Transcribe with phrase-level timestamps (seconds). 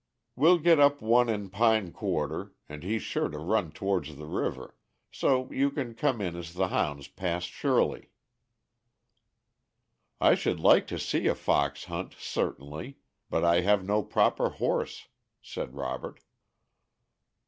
[0.35, 4.75] We'll get up one in pine quarter, and he's sure to run towards the river;
[5.11, 8.09] so you can come in as the hounds pass Shirley."
[10.19, 12.97] "I should like to see a fox hunt, certainly,
[13.29, 15.07] but I have no proper horse,"
[15.39, 16.19] said Robert.